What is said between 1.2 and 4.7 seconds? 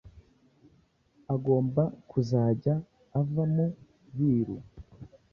agomba kuzajya ava mu biru